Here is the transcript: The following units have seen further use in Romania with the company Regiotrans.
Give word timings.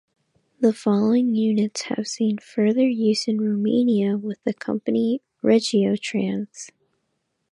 The 0.59 0.73
following 0.73 1.35
units 1.35 1.83
have 1.83 2.07
seen 2.07 2.39
further 2.39 2.87
use 2.87 3.27
in 3.27 3.39
Romania 3.39 4.17
with 4.17 4.43
the 4.43 4.53
company 4.55 5.21
Regiotrans. 5.43 6.71